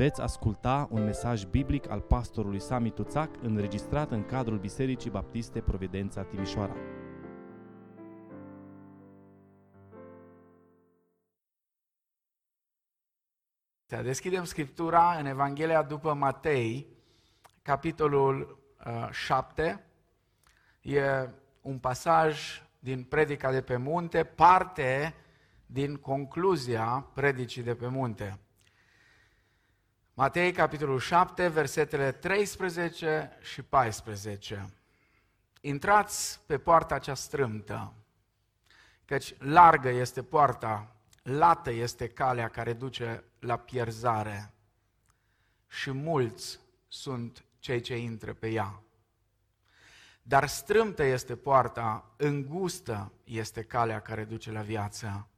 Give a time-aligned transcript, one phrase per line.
[0.00, 6.22] Veți asculta un mesaj biblic al pastorului Sami Tuțac înregistrat în cadrul Bisericii Baptiste Providența
[6.22, 6.76] Timișoara.
[14.02, 16.86] Deschidem Scriptura în Evanghelia după Matei,
[17.62, 19.84] capitolul uh, 7.
[20.80, 21.28] E
[21.60, 25.14] un pasaj din predica de pe munte, parte
[25.66, 28.38] din concluzia predicii de pe munte.
[30.20, 34.70] Matei, capitolul 7, versetele 13 și 14.
[35.60, 37.92] Intrați pe poarta cea strâmtă,
[39.04, 44.52] căci largă este poarta, lată este calea care duce la pierzare
[45.68, 48.82] și mulți sunt cei ce intră pe ea.
[50.22, 55.28] Dar strâmtă este poarta, îngustă este calea care duce la viață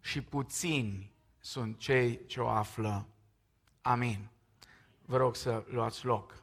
[0.00, 3.06] și puțini sunt cei ce o află.
[3.88, 4.28] Amin.
[5.04, 6.34] Vă rog să luați loc.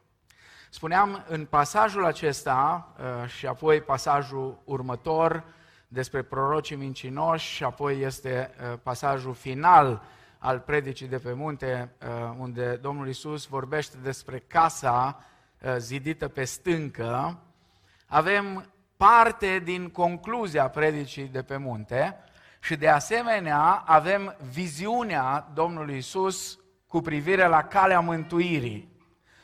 [0.70, 5.44] Spuneam în pasajul acesta uh, și apoi pasajul următor
[5.88, 10.02] despre prorocii mincinoși și apoi este uh, pasajul final
[10.38, 15.24] al predicii de pe munte, uh, unde Domnul Isus vorbește despre casa
[15.76, 17.38] zidită pe stâncă,
[18.06, 22.16] avem parte din concluzia predicii de pe munte
[22.60, 28.94] și de asemenea avem viziunea Domnului Isus cu privire la calea mântuirii.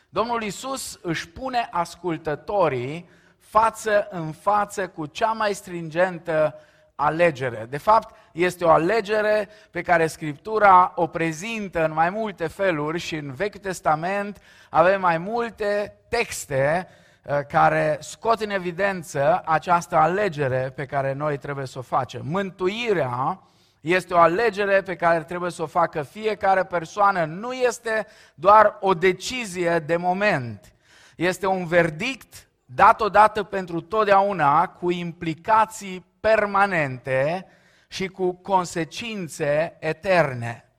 [0.08, 6.54] Domnul Isus își pune ascultătorii față în față cu cea mai stringentă
[6.94, 7.66] alegere.
[7.70, 13.14] De fapt, este o alegere pe care Scriptura o prezintă în mai multe feluri și
[13.14, 16.88] în Vechiul Testament avem mai multe texte
[17.22, 22.22] uh, care scot în evidență această alegere pe care noi trebuie să o facem.
[22.24, 23.42] Mântuirea
[23.82, 27.24] este o alegere pe care trebuie să o facă fiecare persoană.
[27.24, 30.72] Nu este doar o decizie de moment.
[31.16, 37.46] Este un verdict dat odată pentru totdeauna, cu implicații permanente
[37.88, 40.70] și cu consecințe eterne.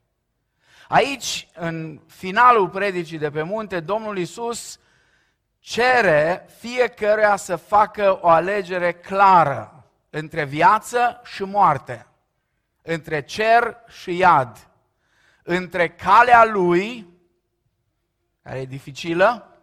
[0.88, 4.78] Aici, în finalul predicii de pe munte, Domnul Isus
[5.58, 12.06] cere fiecăruia să facă o alegere clară între viață și moarte
[12.86, 14.68] între cer și iad,
[15.42, 17.08] între calea lui,
[18.42, 19.58] care e dificilă,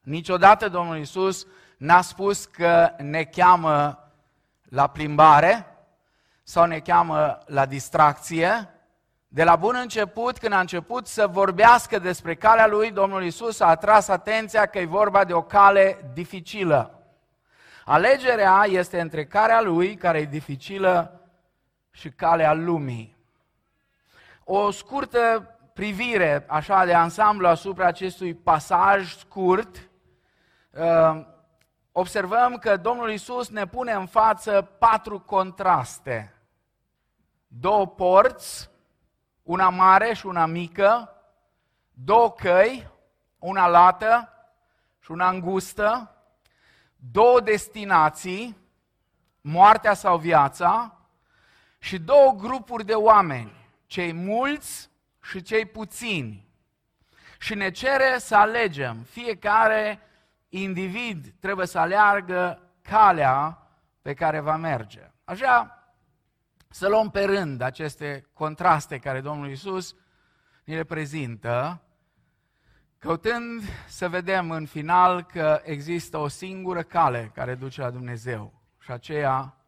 [0.00, 1.46] niciodată Domnul Isus
[1.76, 3.98] n-a spus că ne cheamă
[4.62, 5.66] la plimbare
[6.42, 8.74] sau ne cheamă la distracție.
[9.28, 13.66] De la bun început, când a început să vorbească despre calea lui, Domnul Isus a
[13.66, 17.04] atras atenția că e vorba de o cale dificilă.
[17.84, 21.19] Alegerea este între calea lui, care e dificilă,
[21.90, 23.16] și calea lumii.
[24.44, 29.88] O scurtă privire, așa, de ansamblu asupra acestui pasaj scurt,
[30.70, 31.26] uh,
[31.92, 36.34] observăm că Domnul Isus ne pune în față patru contraste.
[37.46, 38.70] Două porți,
[39.42, 41.14] una mare și una mică,
[41.92, 42.90] două căi,
[43.38, 44.32] una lată
[45.00, 46.14] și una îngustă,
[46.96, 48.56] două destinații,
[49.40, 50.99] moartea sau viața,
[51.82, 53.52] și două grupuri de oameni,
[53.86, 54.90] cei mulți
[55.22, 56.48] și cei puțini.
[57.38, 60.00] Și ne cere să alegem, fiecare
[60.48, 63.58] individ trebuie să aleargă calea
[64.02, 65.10] pe care va merge.
[65.24, 65.74] Așa
[66.68, 69.94] să luăm pe rând aceste contraste care Domnul Isus
[70.64, 71.82] ni le prezintă,
[72.98, 78.90] căutând să vedem în final că există o singură cale care duce la Dumnezeu și
[78.90, 79.59] aceea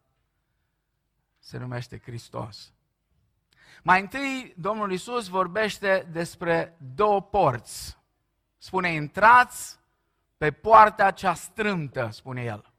[1.43, 2.73] se numește Hristos.
[3.83, 7.99] Mai întâi, Domnul Isus vorbește despre două porți.
[8.59, 9.79] Spune, intrați
[10.37, 12.73] pe poarta cea strâmtă, spune el.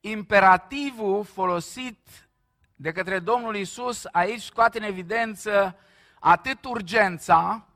[0.00, 2.28] Imperativul folosit
[2.74, 5.76] de către Domnul Isus aici scoate în evidență
[6.20, 7.66] atât urgența,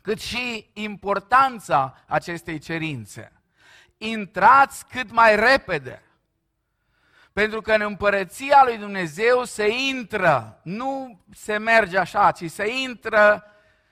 [0.00, 3.32] cât și importanța acestei cerințe.
[3.96, 6.02] Intrați cât mai repede.
[7.32, 13.44] Pentru că în împărăția lui Dumnezeu se intră, nu se merge așa, ci se intră,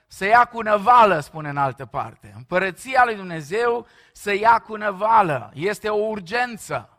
[0.07, 2.33] se ia cu năvală, spune în altă parte.
[2.35, 6.89] Împărăția lui Dumnezeu se ia cu năvală, este o urgență.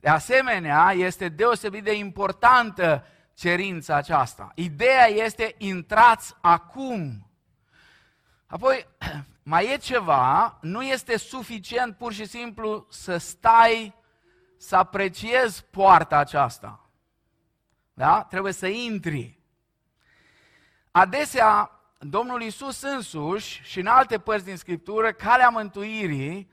[0.00, 4.52] De asemenea, este deosebit de importantă cerința aceasta.
[4.54, 7.26] Ideea este intrați acum.
[8.46, 8.86] Apoi,
[9.42, 13.94] mai e ceva, nu este suficient pur și simplu să stai
[14.64, 16.88] să apreciezi poarta aceasta.
[17.94, 18.22] Da?
[18.22, 19.38] Trebuie să intri.
[20.90, 26.50] Adesea Domnul Isus însuși și în alte părți din Scriptură, calea mântuirii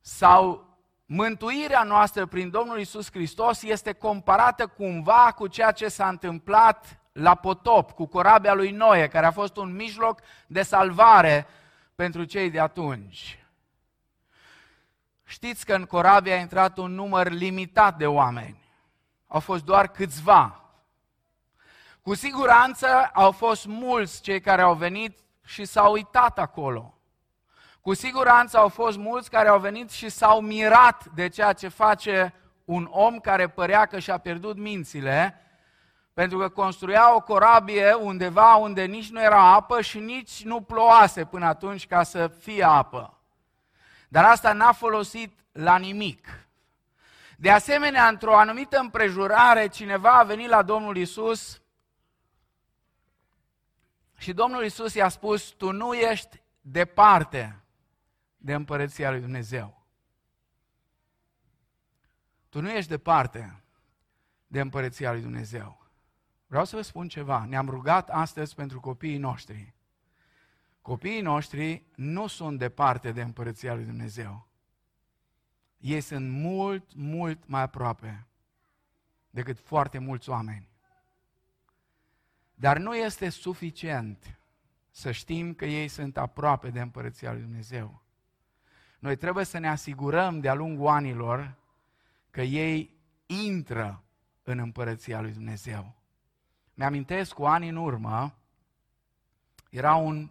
[0.00, 0.68] sau
[1.06, 7.34] mântuirea noastră prin Domnul Isus Hristos este comparată cumva cu ceea ce s-a întâmplat la
[7.34, 11.46] potop, cu corabia lui Noe, care a fost un mijloc de salvare
[11.94, 13.39] pentru cei de atunci.
[15.30, 18.62] Știți că în corabie a intrat un număr limitat de oameni.
[19.26, 20.64] Au fost doar câțiva.
[22.02, 26.94] Cu siguranță au fost mulți cei care au venit și s-au uitat acolo.
[27.80, 32.34] Cu siguranță au fost mulți care au venit și s-au mirat de ceea ce face
[32.64, 35.40] un om care părea că și-a pierdut mințile,
[36.12, 41.24] pentru că construia o corabie undeva unde nici nu era apă și nici nu ploase
[41.24, 43.19] până atunci ca să fie apă.
[44.10, 46.48] Dar asta n-a folosit la nimic.
[47.36, 51.62] De asemenea, într-o anumită împrejurare, cineva a venit la Domnul Isus
[54.16, 57.60] și Domnul Isus i-a spus, tu nu ești departe
[58.36, 59.86] de împărăția lui Dumnezeu.
[62.48, 63.62] Tu nu ești departe
[64.46, 65.86] de împărăția lui Dumnezeu.
[66.46, 67.44] Vreau să vă spun ceva.
[67.44, 69.74] Ne-am rugat astăzi pentru copiii noștri.
[70.90, 74.48] Copiii noștri nu sunt departe de împărăția lui Dumnezeu.
[75.78, 78.26] Ei sunt mult, mult mai aproape
[79.30, 80.68] decât foarte mulți oameni.
[82.54, 84.38] Dar nu este suficient
[84.90, 88.02] să știm că ei sunt aproape de împărăția lui Dumnezeu.
[88.98, 91.56] Noi trebuie să ne asigurăm de-a lungul anilor
[92.30, 92.90] că ei
[93.26, 94.02] intră
[94.42, 95.94] în împărăția lui Dumnezeu.
[96.74, 98.34] Mi-amintesc cu ani în urmă,
[99.70, 100.30] era un,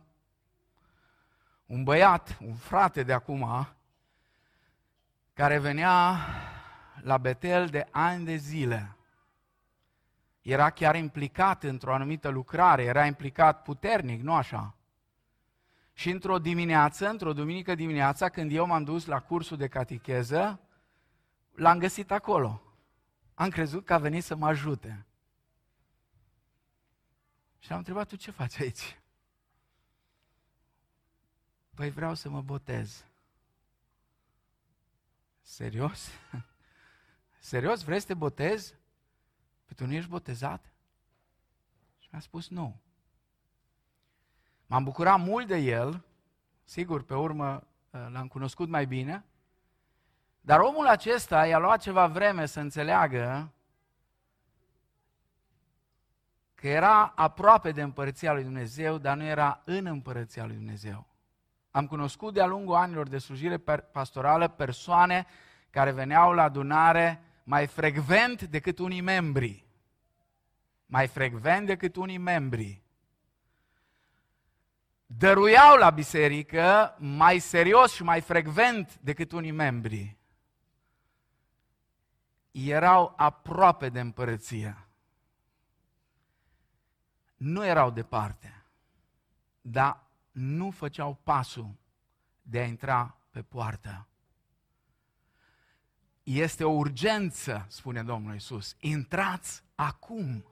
[1.70, 3.68] un băiat, un frate de acum,
[5.34, 6.18] care venea
[7.02, 8.96] la Betel de ani de zile.
[10.42, 14.76] Era chiar implicat într-o anumită lucrare, era implicat puternic, nu așa?
[15.94, 20.60] Și într-o dimineață, într-o duminică dimineața, când eu m-am dus la cursul de catecheză,
[21.56, 22.62] l-am găsit acolo.
[23.34, 25.06] Am crezut că a venit să mă ajute.
[27.60, 28.99] Și am întrebat, tu ce faci aici?
[31.80, 33.06] Păi vreau să mă botez.
[35.42, 36.10] Serios?
[37.40, 37.84] Serios?
[37.84, 38.76] Vrei să te botezi?
[39.66, 40.74] Păi tu nu ești botezat?
[42.00, 42.80] Și mi-a spus nu.
[44.66, 46.06] M-am bucurat mult de el,
[46.64, 49.26] sigur, pe urmă uh, l-am cunoscut mai bine,
[50.42, 53.54] dar omul acesta i-a luat ceva vreme să înțeleagă
[56.56, 61.09] că era aproape de împărăția lui Dumnezeu, dar nu era în împărăția lui Dumnezeu.
[61.80, 63.58] Am cunoscut de-a lungul anilor de slujire
[63.92, 65.26] pastorală persoane
[65.70, 69.66] care veneau la adunare mai frecvent decât unii membri.
[70.86, 72.82] Mai frecvent decât unii membri.
[75.06, 80.18] Dăruiau la biserică mai serios și mai frecvent decât unii membri.
[82.52, 84.90] Erau aproape de împărăție
[87.36, 88.64] nu erau departe,
[89.62, 90.09] dar
[90.40, 91.76] nu făceau pasul
[92.42, 94.08] de a intra pe poartă.
[96.24, 98.76] Este o urgență, spune Domnul Isus.
[98.80, 100.46] Intrați acum.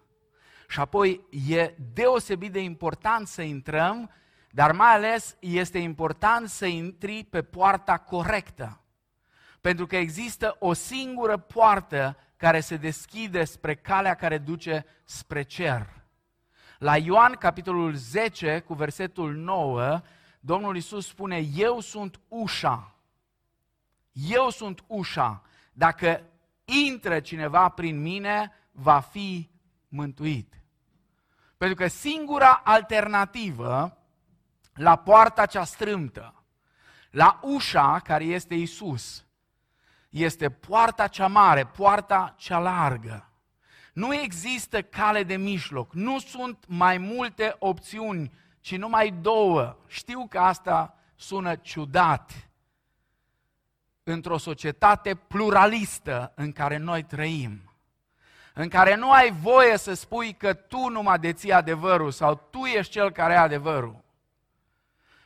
[0.68, 4.10] Și apoi e deosebit de important să intrăm,
[4.52, 8.82] dar mai ales este important să intri pe poarta corectă.
[9.62, 15.97] Pentru că există o singură poartă care se deschide spre calea care duce spre cer.
[16.78, 20.02] La Ioan, capitolul 10, cu versetul 9,
[20.40, 22.96] Domnul Isus spune, eu sunt ușa.
[24.12, 25.42] Eu sunt ușa.
[25.74, 26.24] Dacă
[26.66, 29.50] intră cineva prin mine, va fi
[29.88, 30.62] mântuit.
[31.58, 33.98] Pentru că singura alternativă
[34.74, 36.44] la poarta cea strâmtă,
[37.12, 39.26] la ușa care este Isus,
[40.10, 43.27] este poarta cea mare, poarta cea largă.
[43.98, 49.78] Nu există cale de mijloc, nu sunt mai multe opțiuni, ci numai două.
[49.88, 52.50] Știu că asta sună ciudat
[54.04, 57.74] într-o societate pluralistă în care noi trăim,
[58.54, 62.92] în care nu ai voie să spui că tu numai deții adevărul sau tu ești
[62.92, 64.04] cel care are adevărul.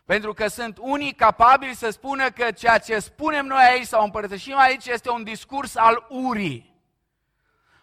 [0.06, 4.58] Pentru că sunt unii capabili să spună că ceea ce spunem noi aici sau împărtășim
[4.58, 6.71] aici este un discurs al urii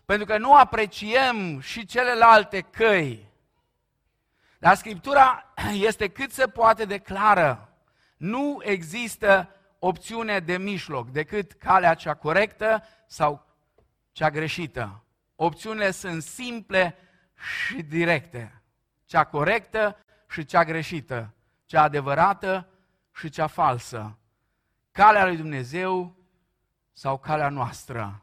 [0.09, 3.31] pentru că nu apreciem și celelalte căi.
[4.59, 5.53] Dar Scriptura
[5.88, 7.79] este cât se poate de clară.
[8.17, 13.47] Nu există opțiune de mijloc decât calea cea corectă sau
[14.12, 15.05] cea greșită.
[15.37, 16.97] Opțiunile sunt simple
[17.35, 18.62] și directe.
[19.05, 19.97] Cea corectă
[20.29, 21.35] și cea greșită,
[21.65, 22.69] cea adevărată
[23.15, 24.19] și cea falsă,
[24.93, 26.17] calea lui Dumnezeu
[26.93, 28.23] sau calea noastră.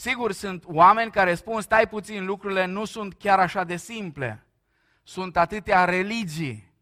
[0.00, 4.46] Sigur, sunt oameni care spun, stai puțin, lucrurile nu sunt chiar așa de simple.
[5.02, 6.72] Sunt atâtea religii.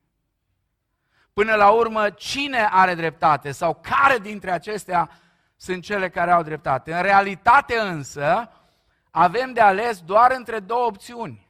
[1.33, 5.11] Până la urmă, cine are dreptate sau care dintre acestea
[5.57, 6.95] sunt cele care au dreptate?
[6.95, 8.51] În realitate însă,
[9.11, 11.49] avem de ales doar între două opțiuni.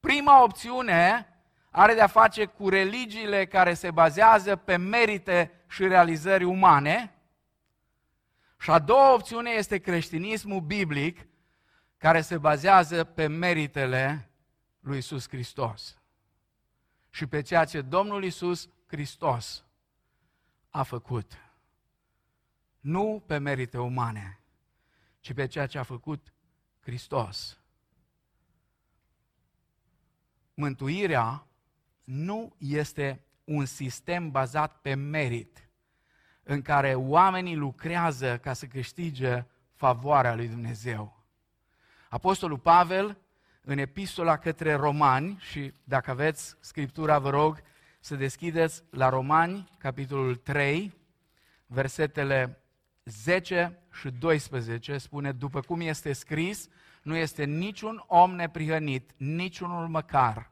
[0.00, 1.28] Prima opțiune
[1.70, 7.14] are de-a face cu religiile care se bazează pe merite și realizări umane.
[8.62, 11.26] Și a doua opțiune este creștinismul biblic,
[11.96, 14.30] care se bazează pe meritele
[14.80, 15.98] lui Isus Hristos
[17.10, 19.64] și pe ceea ce Domnul Isus Hristos
[20.70, 21.32] a făcut.
[22.80, 24.40] Nu pe merite umane,
[25.20, 26.32] ci pe ceea ce a făcut
[26.80, 27.60] Hristos.
[30.54, 31.46] Mântuirea
[32.04, 35.70] nu este un sistem bazat pe merit,
[36.42, 39.44] în care oamenii lucrează ca să câștige
[39.74, 41.24] favoarea lui Dumnezeu.
[42.08, 43.16] Apostolul Pavel,
[43.60, 47.62] în epistola către romani, și dacă aveți scriptura, vă rog
[48.00, 50.94] să deschideți la Romani, capitolul 3,
[51.66, 52.62] versetele
[53.04, 56.68] 10 și 12, spune, după cum este scris,
[57.02, 60.50] nu este niciun om neprihănit, niciunul măcar.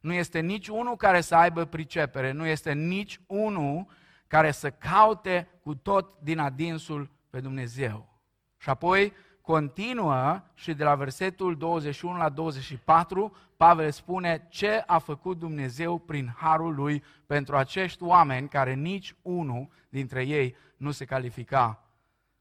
[0.00, 3.86] Nu este nici unul care să aibă pricepere, nu este nici unul
[4.26, 8.08] care să caute cu tot din adinsul pe Dumnezeu.
[8.56, 15.38] Și apoi continuă și de la versetul 21 la 24, Pavel spune ce a făcut
[15.38, 21.80] Dumnezeu prin harul lui pentru acești oameni care nici unul dintre ei nu se califica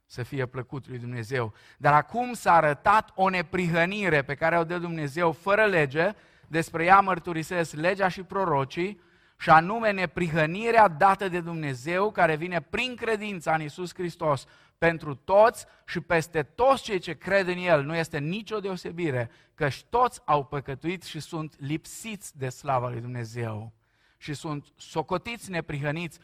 [0.06, 1.54] să fie plăcut lui Dumnezeu.
[1.78, 6.12] Dar acum s-a arătat o neprihănire pe care o dă Dumnezeu fără lege,
[6.48, 9.02] despre ea mărturisesc legea și prorocii,
[9.38, 14.46] și anume neprihănirea dată de Dumnezeu care vine prin credința în Isus Hristos
[14.78, 17.84] pentru toți și peste toți cei ce cred în El.
[17.84, 23.74] Nu este nicio deosebire, căci toți au păcătuit și sunt lipsiți de slava lui Dumnezeu
[24.18, 26.20] și sunt socotiți neprihăniți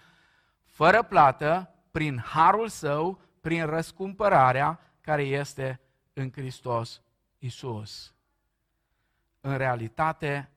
[0.66, 5.80] fără plată prin harul său, prin răscumpărarea care este
[6.14, 7.02] în Hristos
[7.38, 8.14] Isus.
[9.42, 10.52] În realitate,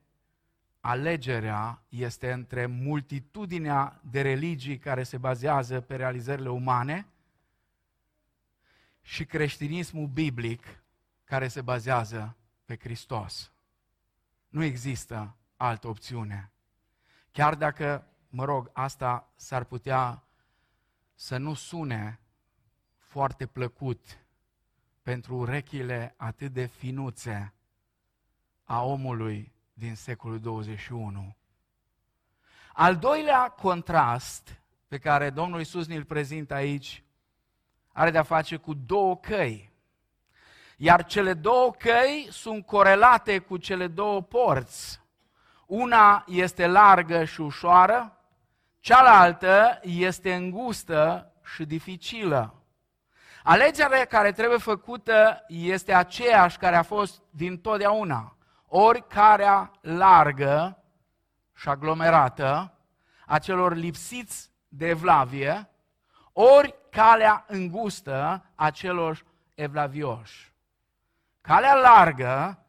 [0.85, 7.07] alegerea este între multitudinea de religii care se bazează pe realizările umane
[9.01, 10.83] și creștinismul biblic
[11.23, 13.51] care se bazează pe Hristos.
[14.47, 16.51] Nu există altă opțiune.
[17.31, 20.23] Chiar dacă, mă rog, asta s-ar putea
[21.15, 22.19] să nu sune
[22.97, 24.25] foarte plăcut
[25.01, 27.53] pentru urechile atât de finuțe
[28.63, 31.35] a omului din secolul 21.
[32.73, 37.03] Al doilea contrast pe care Domnul Isus ne-l prezintă aici
[37.93, 39.71] are de-a face cu două căi.
[40.77, 45.01] Iar cele două căi sunt corelate cu cele două porți.
[45.65, 48.19] Una este largă și ușoară,
[48.79, 52.53] cealaltă este îngustă și dificilă.
[53.43, 58.34] Alegerea care trebuie făcută este aceeași care a fost din totdeauna.
[58.77, 60.83] Ori carea largă
[61.53, 62.77] și aglomerată
[63.25, 65.69] a celor lipsiți de evlavie,
[66.33, 70.53] ori calea îngustă a celor evlavioși.
[71.41, 72.65] Calea largă,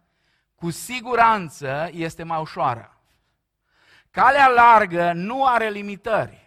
[0.55, 3.01] cu siguranță, este mai ușoară.
[4.11, 6.47] Calea largă nu are limitări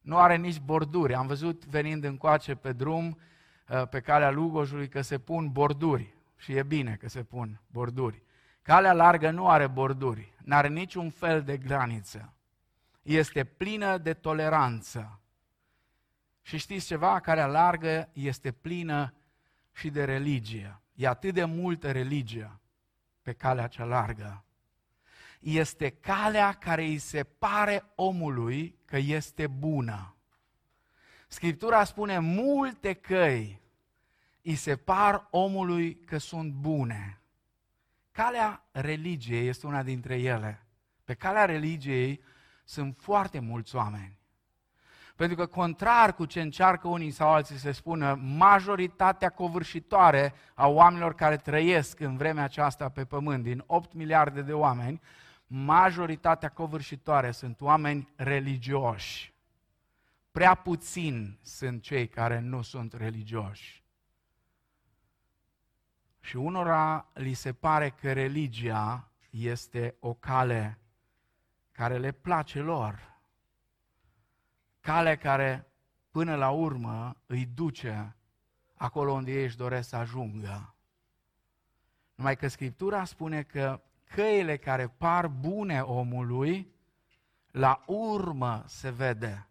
[0.00, 1.14] nu are nici borduri.
[1.14, 3.18] Am văzut venind încoace pe drum,
[3.68, 6.17] uh, pe calea Lugojului, că se pun borduri.
[6.38, 8.22] Și e bine că se pun borduri.
[8.62, 12.32] Calea largă nu are borduri, nu are niciun fel de graniță.
[13.02, 15.20] Este plină de toleranță.
[16.42, 17.20] Și știți ceva?
[17.20, 19.14] Calea largă este plină
[19.72, 20.80] și de religie.
[20.94, 22.60] E atât de multă religie
[23.22, 24.42] pe calea cea largă
[25.38, 30.16] este calea care îi se pare omului că este bună.
[31.28, 33.60] Scriptura spune multe căi
[34.42, 37.20] îi se par omului că sunt bune.
[38.10, 40.66] Calea religiei este una dintre ele.
[41.04, 42.22] Pe calea religiei
[42.64, 44.18] sunt foarte mulți oameni.
[45.16, 51.14] Pentru că contrar cu ce încearcă unii sau alții să spună, majoritatea covârșitoare a oamenilor
[51.14, 55.00] care trăiesc în vremea aceasta pe pământ, din 8 miliarde de oameni,
[55.46, 59.34] majoritatea covârșitoare sunt oameni religioși.
[60.30, 63.77] Prea puțin sunt cei care nu sunt religioși.
[66.28, 70.78] Și unora li se pare că religia este o cale
[71.72, 73.20] care le place lor.
[74.80, 75.72] Cale care
[76.10, 78.16] până la urmă îi duce
[78.74, 80.74] acolo unde ei își doresc să ajungă.
[82.14, 86.72] Numai că Scriptura spune că căile care par bune omului,
[87.50, 89.46] la urmă se vede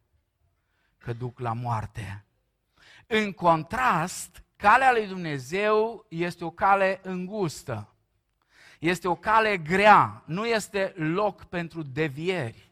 [0.97, 2.25] că duc la moarte.
[3.07, 7.91] În contrast, calea lui Dumnezeu este o cale îngustă.
[8.79, 12.71] Este o cale grea, nu este loc pentru devieri.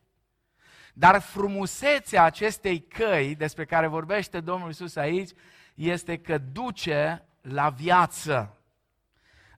[0.93, 5.29] Dar frumusețea acestei căi despre care vorbește Domnul Isus aici
[5.73, 8.57] este că duce la viață.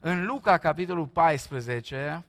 [0.00, 2.24] În Luca, capitolul 14,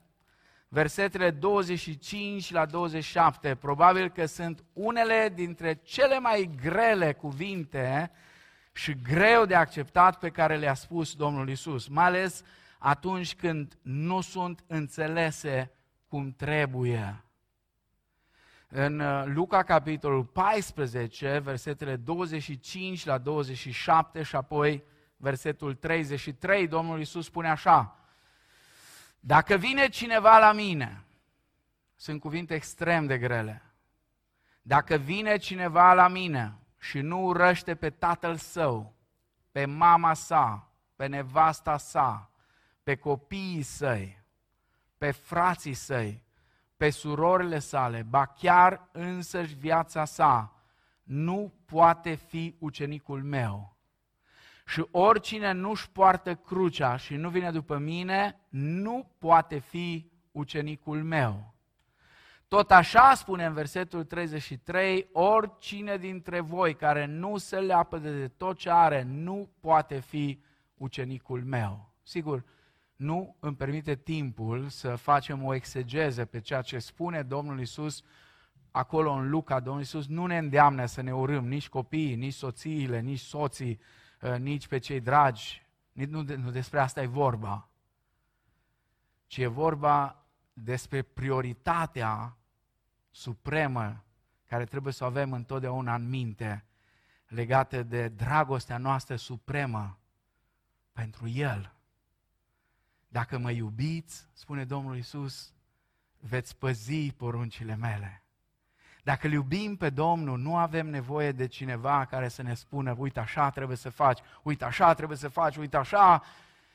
[0.68, 8.12] versetele 25 la 27, probabil că sunt unele dintre cele mai grele cuvinte
[8.80, 12.44] și greu de acceptat pe care le-a spus Domnul Isus, mai ales
[12.78, 15.72] atunci când nu sunt înțelese
[16.08, 17.24] cum trebuie.
[18.68, 24.84] În uh, Luca, capitolul 14, versetele 25 la 27 și apoi
[25.18, 27.98] versetul 33, Domnul Isus spune așa,
[29.20, 31.04] Dacă vine cineva la mine,
[31.96, 33.62] sunt cuvinte extrem de grele,
[34.62, 36.54] dacă vine cineva la mine
[36.90, 38.94] și nu urăște pe tatăl său,
[39.52, 42.32] pe mama sa, pe nevasta sa,
[42.84, 44.24] pe copiii săi,
[44.98, 46.24] pe frații săi,
[46.78, 50.54] pe surorile sale, ba chiar însăși viața sa,
[51.04, 53.78] nu poate fi ucenicul meu.
[54.66, 61.54] Și oricine nu-și poartă crucea și nu vine după mine, nu poate fi ucenicul meu.
[62.50, 68.58] Tot așa spune în versetul 33, oricine dintre voi care nu se leapă de tot
[68.58, 70.42] ce are, nu poate fi
[70.78, 71.94] ucenicul meu.
[72.04, 72.44] Sigur,
[72.96, 78.04] nu îmi permite timpul să facem o exegeză pe ceea ce spune Domnul Isus
[78.72, 79.60] acolo în Luca.
[79.60, 83.80] Domnul Isus nu ne îndeamnă să ne urâm nici copiii, nici soțiile, nici soții,
[84.22, 85.68] uh, nici pe cei dragi.
[85.92, 87.70] Nu, nu despre asta e vorba.
[89.28, 92.34] Ci e vorba despre prioritatea
[93.12, 94.04] supremă
[94.46, 96.66] care trebuie să o avem întotdeauna în minte,
[97.28, 100.00] legată de dragostea noastră supremă
[100.92, 101.74] pentru El.
[103.08, 105.54] Dacă mă iubiți, spune Domnul Isus,
[106.20, 108.24] veți păzi poruncile mele.
[109.04, 113.20] Dacă îl iubim pe Domnul, nu avem nevoie de cineva care să ne spună, uite
[113.20, 116.24] așa trebuie să faci, uite așa trebuie să faci, uite așa.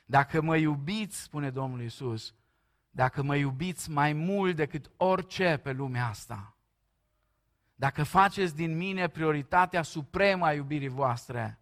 [0.07, 2.35] Dacă mă iubiți, spune Domnul Isus,
[2.97, 6.57] dacă mă iubiți mai mult decât orice pe lumea asta,
[7.75, 11.59] dacă faceți din mine prioritatea supremă a iubirii voastre,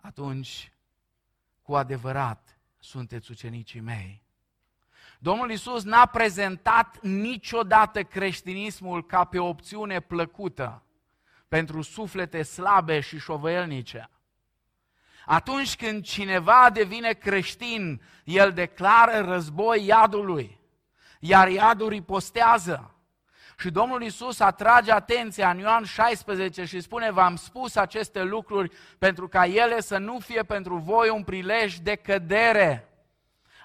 [0.00, 0.72] atunci,
[1.62, 4.22] cu adevărat, sunteți ucenicii mei.
[5.18, 10.82] Domnul Isus n-a prezentat niciodată creștinismul ca pe o opțiune plăcută
[11.48, 14.10] pentru suflete slabe și șovăielnice.
[15.30, 20.60] Atunci când cineva devine creștin, el declară război iadului,
[21.20, 22.94] iar iadul ripostează.
[23.58, 29.28] Și Domnul Isus atrage atenția în Ioan 16 și spune, v-am spus aceste lucruri pentru
[29.28, 32.88] ca ele să nu fie pentru voi un prilej de cădere.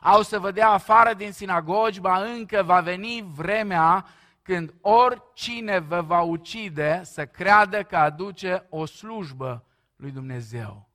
[0.01, 4.05] Au să vă dea afară din sinagogi, ba încă va veni vremea
[4.41, 10.91] când oricine vă va ucide să creadă că aduce o slujbă lui Dumnezeu.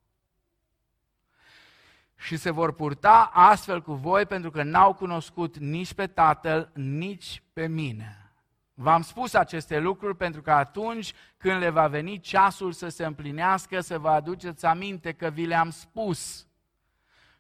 [2.21, 7.43] Și se vor purta astfel cu voi pentru că n-au cunoscut nici pe Tatăl, nici
[7.53, 8.33] pe mine.
[8.75, 13.81] V-am spus aceste lucruri pentru că atunci când le va veni ceasul să se împlinească,
[13.81, 16.47] să vă aduceți aminte că vi le-am spus.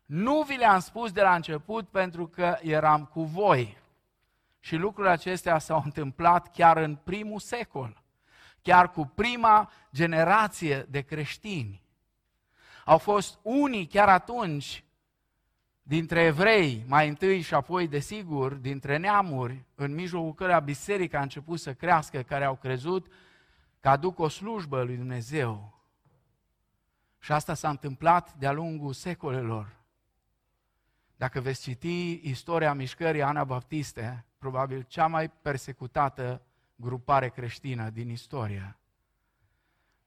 [0.04, 3.78] Nu vi le-am spus de la început pentru că eram cu voi.
[4.60, 8.02] Și lucrurile acestea s-au întâmplat chiar în primul secol,
[8.62, 11.87] chiar cu prima generație de creștini.
[12.88, 14.84] Au fost unii chiar atunci
[15.82, 21.60] dintre evrei, mai întâi și apoi, desigur, dintre neamuri, în mijlocul căreia biserica a început
[21.60, 23.12] să crească, care au crezut
[23.80, 25.82] că aduc o slujbă lui Dumnezeu.
[27.18, 29.76] Și asta s-a întâmplat de-a lungul secolelor.
[31.16, 36.42] Dacă veți citi istoria mișcării Anabaptiste, probabil cea mai persecutată
[36.76, 38.78] grupare creștină din istorie,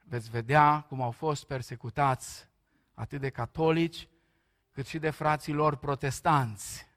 [0.03, 2.49] veți vedea cum au fost persecutați
[3.01, 4.07] atât de catolici,
[4.71, 6.87] cât și de frații lor protestanți,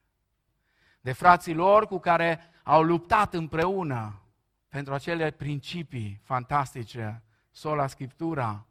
[1.01, 4.23] de frații lor cu care au luptat împreună
[4.69, 8.67] pentru acele principii fantastice, sola Scriptura,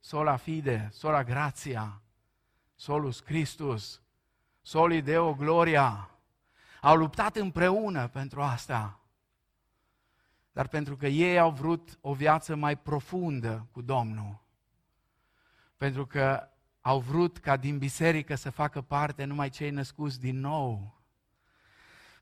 [0.00, 2.02] sola fide, sola grația,
[2.74, 4.02] solus Christus,
[4.62, 6.10] soli Deo gloria.
[6.80, 9.00] Au luptat împreună pentru asta.
[10.52, 14.42] Dar pentru că ei au vrut o viață mai profundă cu Domnul.
[15.76, 16.48] Pentru că
[16.86, 21.02] au vrut ca din biserică să facă parte numai cei născuți din nou.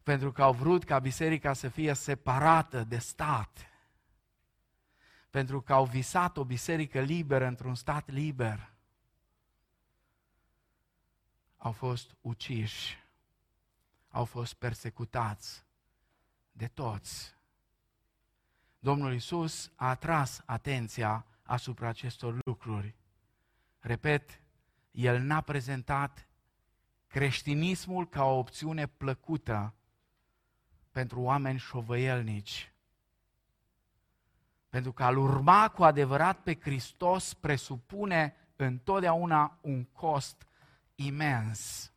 [0.03, 3.67] Pentru că au vrut ca biserica să fie separată de stat.
[5.31, 8.73] Pentru că au visat o biserică liberă într-un stat liber.
[11.57, 12.99] Au fost uciși,
[14.11, 15.65] au fost persecutați
[16.53, 17.35] de toți.
[18.79, 22.95] Domnul Isus a atras atenția asupra acestor lucruri.
[23.79, 24.42] Repet,
[24.93, 26.29] el n-a prezentat
[27.07, 29.75] creștinismul ca o opțiune plăcută
[30.91, 32.73] pentru oameni șovăielnici.
[34.69, 40.47] Pentru că a-L urma cu adevărat pe Hristos presupune întotdeauna un cost
[40.95, 41.93] imens.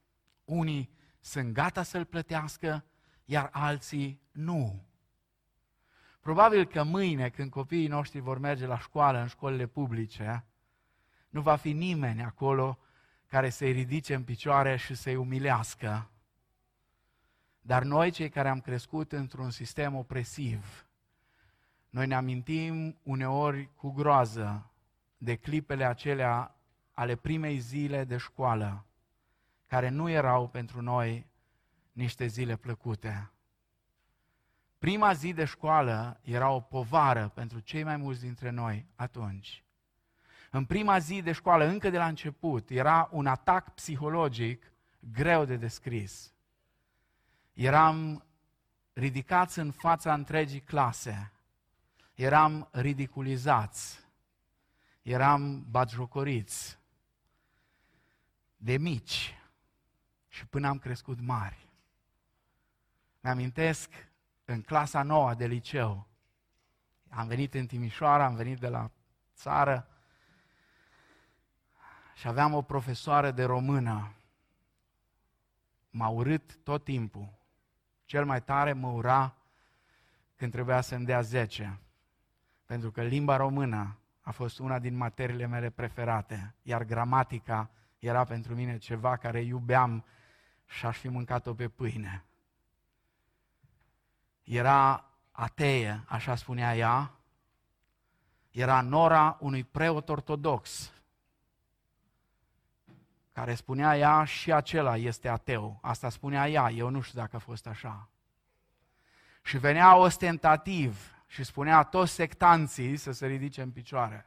[0.46, 2.86] Unii sunt gata să-L plătească,
[3.26, 4.86] iar alții nu.
[6.20, 10.46] Probabil că mâine, când copiii noștri vor merge la școală, în școlile publice,
[11.30, 12.80] nu va fi nimeni acolo
[13.28, 16.10] care să-i ridice în picioare și să-i umilească.
[17.62, 20.88] Dar noi, cei care am crescut într-un sistem opresiv,
[21.90, 24.72] noi ne amintim uneori cu groază
[25.18, 26.56] de clipele acelea
[26.92, 28.86] ale primei zile de școală,
[29.68, 31.26] care nu erau pentru noi
[31.92, 33.32] niște zile plăcute.
[34.78, 39.65] Prima zi de școală era o povară pentru cei mai mulți dintre noi atunci.
[40.56, 45.56] În prima zi de școală, încă de la început, era un atac psihologic greu de
[45.56, 46.34] descris.
[47.54, 48.26] Eram
[48.94, 51.32] ridicați în fața întregii clase,
[52.14, 54.00] eram ridiculizați,
[55.02, 56.80] eram batjocoriți
[58.58, 59.38] de mici
[60.28, 61.70] și până am crescut mari.
[63.20, 63.92] Mi-amintesc
[64.46, 66.08] în clasa nouă de liceu.
[67.10, 68.92] Am venit în Timișoara, am venit de la
[69.34, 69.90] țară
[72.16, 74.14] și aveam o profesoară de română.
[75.90, 77.34] M-a urât tot timpul.
[78.06, 79.36] Cel mai tare mă ura
[80.36, 81.80] când trebuia să-mi dea 10.
[82.66, 88.56] Pentru că limba română a fost una din materiile mele preferate, iar gramatica era pentru
[88.56, 90.06] mine ceva care iubeam
[90.66, 92.24] și aș fi mâncat-o pe pâine.
[94.44, 97.12] Era ateie, așa spunea ea,
[98.52, 100.94] era nora unui preot ortodox,
[103.36, 105.80] care spunea ea și acela este ateu.
[105.82, 108.10] Asta spunea ea, eu nu știu dacă a fost așa.
[109.42, 114.26] Și venea ostentativ și spunea toți sectanții să se ridice în picioare.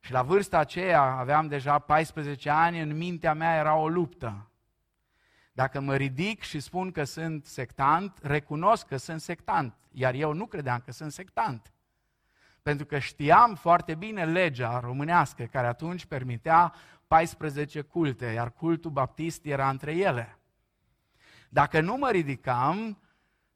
[0.00, 4.50] Și la vârsta aceea, aveam deja 14 ani, în mintea mea era o luptă.
[5.52, 10.46] Dacă mă ridic și spun că sunt sectant, recunosc că sunt sectant, iar eu nu
[10.46, 11.72] credeam că sunt sectant.
[12.62, 16.74] Pentru că știam foarte bine legea românească, care atunci permitea
[17.12, 20.38] 14 culte, iar cultul baptist era între ele.
[21.48, 23.02] Dacă nu mă ridicam,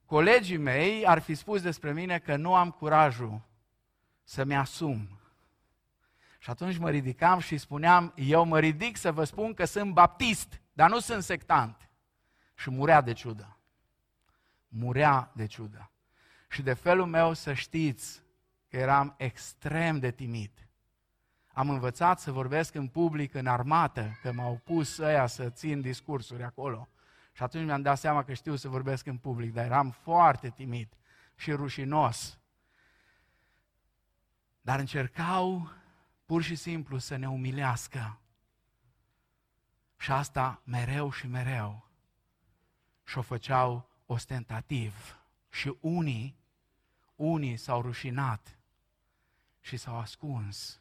[0.04, 3.40] colegii mei ar fi spus despre mine că nu am curajul
[4.24, 5.20] să-mi asum.
[6.38, 10.60] Și atunci mă ridicam și spuneam, eu mă ridic să vă spun că sunt baptist,
[10.72, 11.90] dar nu sunt sectant
[12.54, 13.56] și murea de ciudă.
[14.68, 15.90] Murea de ciudă.
[16.48, 18.22] Și de felul meu să știți
[18.68, 20.65] că eram extrem de timid.
[21.56, 26.42] Am învățat să vorbesc în public, în armată, că m-au pus ăia să țin discursuri
[26.42, 26.88] acolo.
[27.32, 30.88] Și atunci mi-am dat seama că știu să vorbesc în public, dar eram foarte timid
[31.36, 32.38] și rușinos.
[34.60, 35.70] Dar încercau
[36.24, 38.20] pur și simplu să ne umilească.
[39.96, 41.88] Și asta mereu și mereu
[43.04, 45.18] și o făceau ostentativ.
[45.50, 46.36] Și unii,
[47.14, 48.58] unii s-au rușinat
[49.60, 50.80] și s-au ascuns.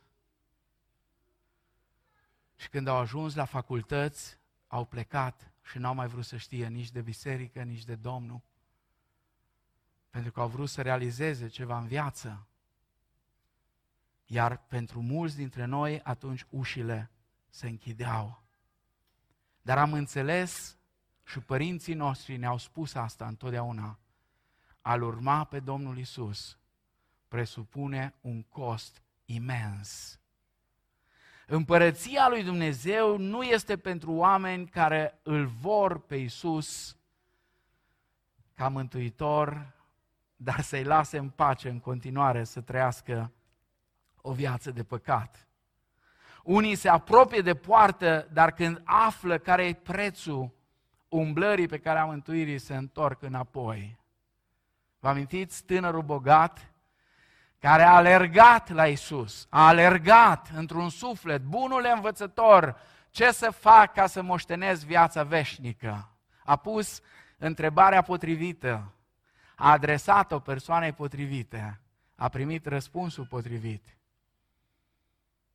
[2.55, 4.37] Și când au ajuns la facultăți,
[4.67, 8.41] au plecat și n-au mai vrut să știe nici de biserică, nici de Domnul.
[10.09, 12.47] Pentru că au vrut să realizeze ceva în viață.
[14.25, 17.11] Iar pentru mulți dintre noi, atunci ușile
[17.49, 18.43] se închideau.
[19.61, 20.77] Dar am înțeles
[21.23, 23.99] și părinții noștri ne-au spus asta întotdeauna.
[24.81, 26.57] Al urma pe Domnul Isus
[27.27, 30.19] presupune un cost imens.
[31.47, 36.97] Împărăția lui Dumnezeu nu este pentru oameni care îl vor pe Isus
[38.53, 39.73] ca mântuitor,
[40.35, 43.31] dar să-i lase în pace în continuare să trăiască
[44.21, 45.47] o viață de păcat.
[46.43, 50.53] Unii se apropie de poartă, dar când află care e prețul
[51.09, 53.97] umblării pe care a mântuirii se întorc înapoi.
[54.99, 56.73] Vă amintiți tânărul bogat
[57.65, 64.07] care a alergat la Isus, a alergat într-un suflet, bunul învățător, ce să fac ca
[64.07, 66.09] să moștenez viața veșnică?
[66.43, 67.01] A pus
[67.37, 68.93] întrebarea potrivită,
[69.55, 71.81] a adresat-o persoanei potrivite,
[72.15, 73.97] a primit răspunsul potrivit.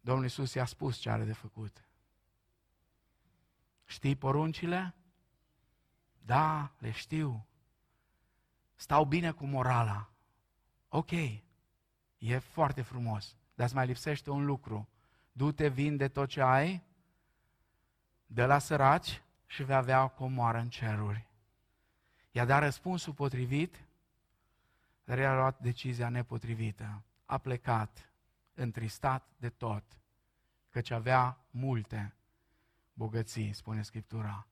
[0.01, 1.85] Domnul Isus i-a spus ce are de făcut.
[3.85, 4.95] Știi poruncile?
[6.19, 7.47] Da, le știu.
[8.75, 10.09] Stau bine cu morala.
[10.89, 11.11] Ok,
[12.21, 14.89] e foarte frumos, dar îți mai lipsește un lucru.
[15.33, 16.83] Du-te, vinde tot ce ai,
[18.27, 21.27] dă la săraci și vei avea o comoară în ceruri.
[22.31, 23.85] I-a dat răspunsul potrivit,
[25.05, 27.03] dar i-a luat decizia nepotrivită.
[27.25, 28.13] A plecat,
[28.55, 30.01] întristat de tot,
[30.69, 32.15] căci avea multe
[32.93, 34.47] bogății, spune Scriptura.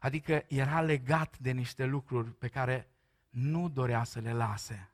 [0.00, 2.88] Adică era legat de niște lucruri pe care
[3.28, 4.90] nu dorea să le lase.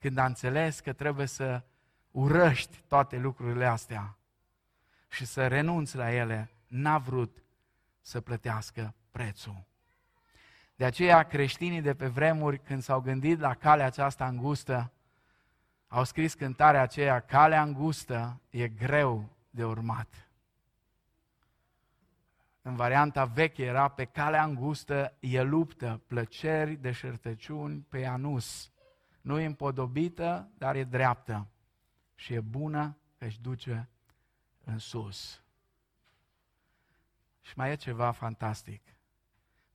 [0.00, 1.62] Când a înțeles că trebuie să
[2.10, 4.16] urăști toate lucrurile astea
[5.08, 7.42] și să renunți la ele, n-a vrut
[8.00, 9.64] să plătească prețul.
[10.76, 14.92] De aceea creștinii de pe vremuri, când s-au gândit la calea aceasta îngustă,
[15.88, 20.28] au scris cântarea aceea, calea îngustă e greu de urmat.
[22.62, 28.70] În varianta veche era pe calea îngustă e luptă, plăceri, deșertăciuni pe anus.
[29.20, 31.48] Nu e împodobită, dar e dreaptă.
[32.14, 33.88] Și e bună că își duce
[34.64, 35.42] în sus.
[37.40, 38.82] Și mai e ceva fantastic.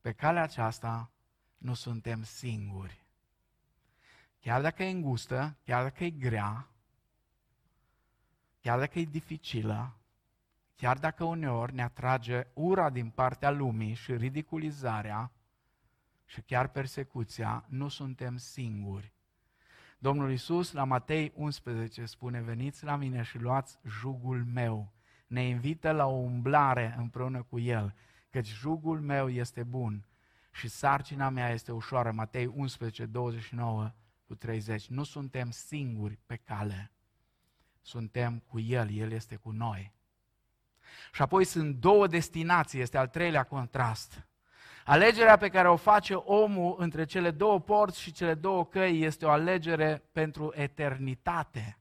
[0.01, 1.11] Pe calea aceasta
[1.57, 3.05] nu suntem singuri.
[4.39, 6.67] Chiar dacă e îngustă, chiar dacă e grea,
[8.59, 9.97] chiar dacă e dificilă,
[10.75, 15.31] chiar dacă uneori ne atrage ura din partea lumii și ridiculizarea
[16.25, 19.14] și chiar persecuția, nu suntem singuri.
[19.97, 24.93] Domnul Isus la Matei 11 spune, veniți la mine și luați jugul meu.
[25.27, 27.95] Ne invită la o umblare împreună cu El,
[28.29, 30.05] căci jugul meu este bun
[30.51, 32.11] și sarcina mea este ușoară.
[32.11, 33.91] Matei 11, 29
[34.27, 34.87] cu 30.
[34.87, 36.91] Nu suntem singuri pe cale.
[37.81, 39.93] Suntem cu El, El este cu noi.
[41.13, 44.27] Și apoi sunt două destinații, este al treilea contrast.
[44.87, 49.25] Alegerea pe care o face omul între cele două porți și cele două căi este
[49.25, 51.77] o alegere pentru eternitate.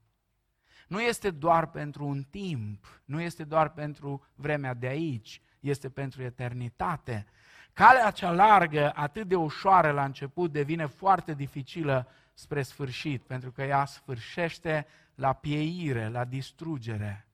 [0.89, 6.23] Nu este doar pentru un timp, nu este doar pentru vremea de aici, este pentru
[6.23, 7.27] eternitate.
[7.73, 13.63] Calea cea largă, atât de ușoară la început, devine foarte dificilă spre sfârșit, pentru că
[13.63, 17.27] ea sfârșește la pieire, la distrugere.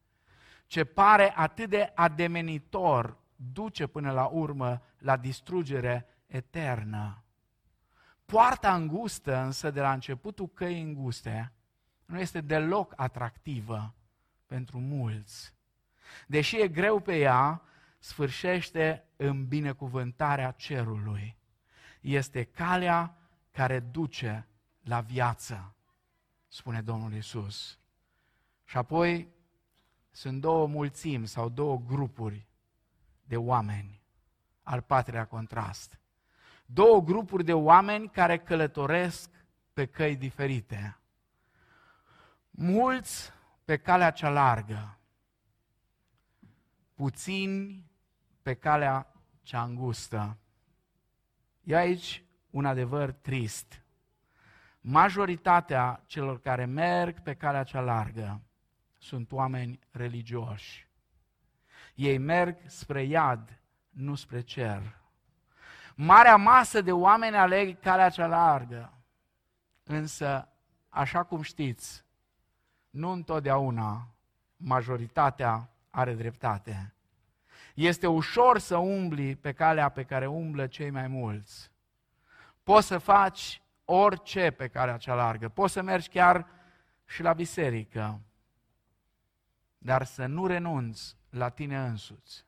[0.66, 3.16] Ce pare atât de ademenitor
[3.52, 7.24] duce până la urmă la distrugere eternă.
[8.24, 11.52] Poarta îngustă, însă, de la începutul căii înguste,
[12.04, 13.94] nu este deloc atractivă
[14.46, 15.54] pentru mulți.
[16.26, 17.62] Deși e greu pe ea,
[17.98, 21.36] sfârșește în binecuvântarea cerului.
[22.00, 23.16] Este calea
[23.50, 24.48] care duce
[24.80, 25.74] la viață,
[26.48, 27.78] spune Domnul Isus.
[28.64, 29.28] Și apoi
[30.10, 32.46] sunt două mulțimi sau două grupuri
[33.24, 33.99] de oameni,
[34.62, 36.00] al patrulea contrast.
[36.66, 39.30] Două grupuri de oameni care călătoresc
[39.72, 40.98] pe căi diferite.
[42.50, 43.32] Mulți
[43.64, 44.98] pe calea cea largă,
[46.94, 47.90] puțini
[48.42, 50.38] pe calea cea îngustă.
[51.62, 53.82] E aici un adevăr trist.
[54.80, 58.40] Majoritatea celor care merg pe calea cea largă
[58.98, 60.88] sunt oameni religioși.
[61.94, 63.59] Ei merg spre iad,
[63.90, 64.98] nu spre cer.
[65.94, 68.92] Marea masă de oameni aleg calea cea largă.
[69.82, 70.48] Însă,
[70.88, 72.04] așa cum știți,
[72.90, 74.08] nu întotdeauna
[74.56, 76.94] majoritatea are dreptate.
[77.74, 81.70] Este ușor să umbli pe calea pe care umblă cei mai mulți.
[82.62, 85.48] Poți să faci orice pe calea cea largă.
[85.48, 86.46] Poți să mergi chiar
[87.06, 88.20] și la biserică.
[89.78, 92.46] Dar să nu renunți la tine însuți.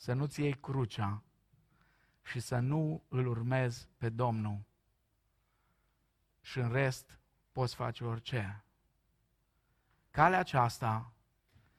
[0.00, 1.22] Să nu-ți iei crucea
[2.22, 4.64] și să nu îl urmezi pe Domnul.
[6.40, 7.18] Și în rest
[7.52, 8.64] poți face orice.
[10.10, 11.12] Calea aceasta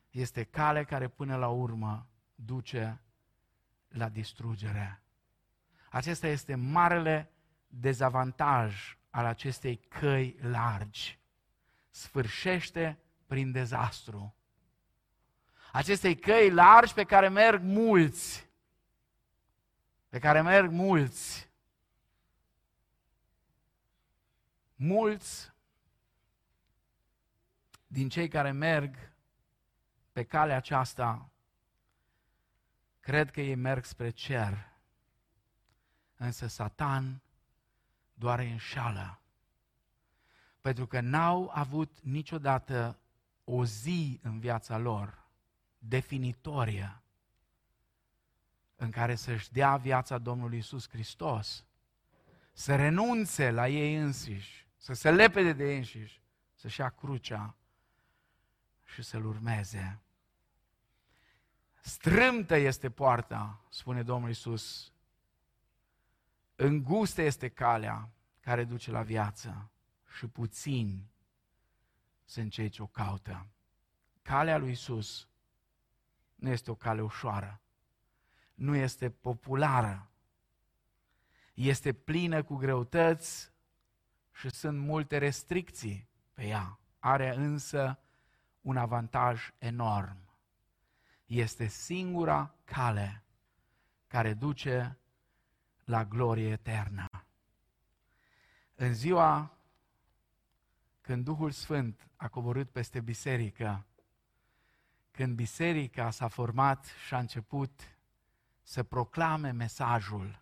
[0.10, 3.02] este cale care până la urmă duce
[3.88, 5.04] la distrugere.
[5.90, 7.32] Acesta este marele
[7.68, 11.20] dezavantaj al acestei căi largi.
[11.90, 14.36] Sfârșește prin dezastru.
[15.72, 18.50] Acestei căi largi pe care merg mulți.
[20.10, 21.50] pe care merg mulți,
[24.76, 25.52] mulți
[27.88, 28.96] din cei care merg
[30.12, 31.30] pe calea aceasta,
[33.00, 34.72] cred că ei merg spre cer.
[36.16, 37.22] Însă Satan
[38.14, 39.20] doar îi înșală.
[40.62, 43.00] Pentru că n-au avut niciodată
[43.44, 45.21] o zi în viața lor
[45.84, 47.02] definitorie
[48.76, 51.66] în care să-și dea viața Domnului Isus Hristos,
[52.54, 56.22] să renunțe la ei însiși, să se lepede de ei înșiși,
[56.54, 57.56] să-și ia crucea
[58.86, 60.02] și să-L urmeze.
[61.82, 64.94] Strâmtă este poarta, spune Domnul Isus.
[66.56, 69.72] Îngustă este calea care duce la viață
[70.18, 71.12] și puțini
[72.26, 73.48] sunt cei ce o caută.
[74.22, 75.30] Calea lui Isus
[76.42, 77.62] nu este o cale ușoară,
[78.54, 80.12] nu este populară,
[81.54, 83.52] este plină cu greutăți
[84.32, 86.80] și sunt multe restricții pe ea.
[87.00, 88.00] Are însă
[88.62, 90.18] un avantaj enorm.
[91.26, 93.24] Este singura cale
[94.08, 94.98] care duce
[95.84, 97.06] la glorie eternă.
[98.76, 99.58] În ziua
[101.02, 103.86] când Duhul Sfânt a coborât peste biserică,
[105.12, 107.82] când biserica s-a format și a început
[108.62, 110.42] să proclame mesajul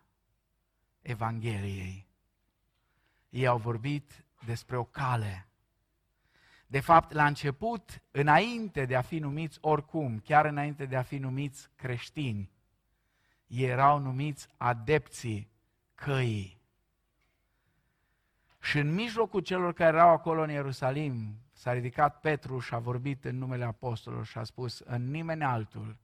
[1.02, 2.08] Evangheliei,
[3.30, 5.48] ei au vorbit despre o cale.
[6.68, 11.18] De fapt, la început, înainte de a fi numiți oricum, chiar înainte de a fi
[11.18, 12.52] numiți creștini,
[13.48, 15.52] ei erau numiți adepții
[15.96, 16.62] căii.
[18.62, 23.26] Și în mijlocul celor care erau acolo în Ierusalim, s-a ridicat Petru și a vorbit
[23.26, 25.98] în numele apostolilor și a spus, în nimeni altul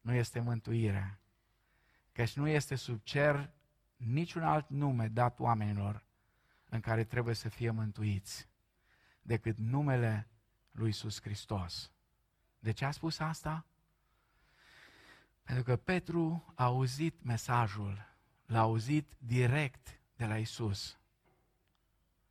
[0.00, 1.20] nu este mântuire,
[2.12, 3.50] căci nu este sub cer
[3.96, 6.04] niciun alt nume dat oamenilor
[6.68, 8.48] în care trebuie să fie mântuiți
[9.22, 10.28] decât numele
[10.70, 11.92] lui Iisus Hristos.
[12.58, 13.66] De ce a spus asta?
[15.42, 18.06] Pentru că Petru a auzit mesajul,
[18.46, 20.98] l-a auzit direct de la Isus.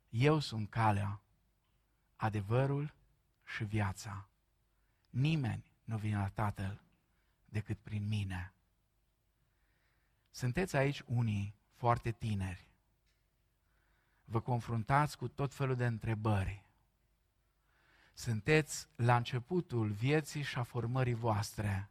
[0.08, 1.20] Eu sunt calea,
[2.20, 2.94] adevărul
[3.44, 4.28] și viața.
[5.10, 6.80] Nimeni nu vine la Tatăl
[7.44, 8.52] decât prin mine.
[10.30, 12.66] Sunteți aici unii foarte tineri.
[14.24, 16.64] Vă confruntați cu tot felul de întrebări.
[18.12, 21.90] Sunteți la începutul vieții și a formării voastre.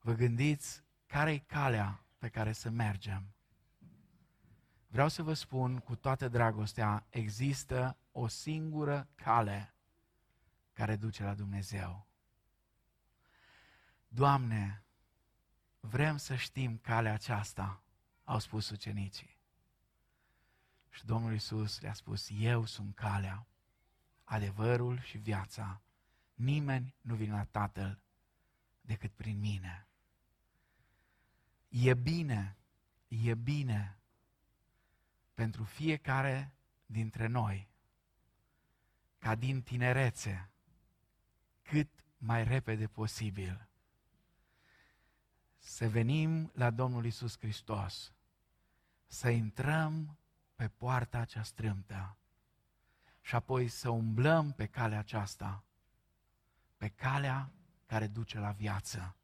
[0.00, 3.34] Vă gândiți care e calea pe care să mergem.
[4.92, 9.74] Vreau să vă spun cu toată dragostea, există o singură cale
[10.72, 12.06] care duce la Dumnezeu.
[14.08, 14.84] Doamne,
[15.80, 17.82] vrem să știm calea aceasta,
[18.24, 19.38] au spus ucenicii.
[20.90, 23.46] Și Domnul Isus le-a spus, eu sunt calea,
[24.24, 25.82] adevărul și viața.
[26.34, 28.02] Nimeni nu vine la Tatăl
[28.80, 29.86] decât prin mine.
[31.68, 32.56] E bine,
[33.08, 33.96] e bine
[35.34, 36.54] pentru fiecare
[36.86, 37.68] dintre noi
[39.18, 40.50] ca din tinerețe,
[41.62, 43.68] cât mai repede posibil,
[45.58, 48.12] să venim la Domnul Isus Hristos,
[49.06, 50.18] să intrăm
[50.54, 52.16] pe poarta cea strâmtă
[53.20, 55.64] și apoi să umblăm pe calea aceasta,
[56.76, 57.50] pe calea
[57.86, 59.16] care duce la viață,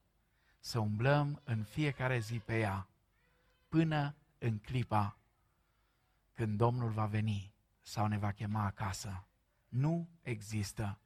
[0.58, 2.88] să umblăm în fiecare zi pe ea,
[3.68, 5.18] până în clipa
[6.38, 9.26] când Domnul va veni sau ne va chema acasă.
[9.68, 10.98] Nu există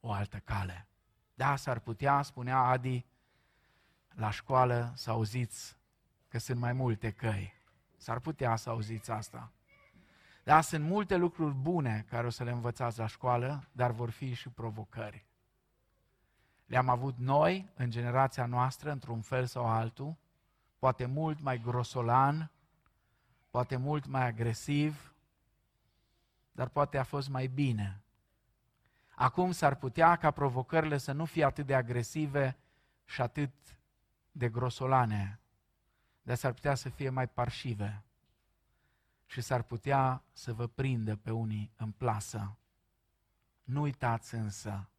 [0.00, 0.88] o altă cale.
[1.34, 3.06] Da, s-ar putea, spunea Adi,
[4.14, 5.76] la școală să auziți
[6.28, 7.52] că sunt mai multe căi.
[7.96, 9.52] S-ar putea să auziți asta.
[10.44, 14.34] Da, sunt multe lucruri bune care o să le învățați la școală, dar vor fi
[14.34, 15.26] și provocări.
[16.66, 20.16] Le-am avut noi, în generația noastră, într-un fel sau altul,
[20.78, 22.50] poate mult mai grosolan,
[23.50, 25.14] poate mult mai agresiv,
[26.52, 28.02] dar poate a fost mai bine.
[29.14, 32.56] Acum s-ar putea ca provocările să nu fie atât de agresive
[33.04, 33.52] și atât
[34.32, 35.40] de grosolane,
[36.22, 38.04] dar s-ar putea să fie mai parșive
[39.26, 42.56] și s-ar putea să vă prindă pe unii în plasă.
[43.62, 44.90] Nu uitați însă,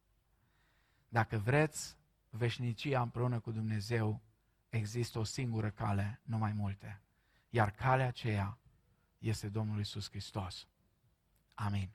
[1.08, 1.96] dacă vreți
[2.30, 4.20] veșnicia împreună cu Dumnezeu,
[4.68, 7.02] există o singură cale, nu mai multe.
[7.54, 8.58] Iar calea aceea
[9.18, 10.68] este Domnul Isus Hristos.
[11.54, 11.94] Amin.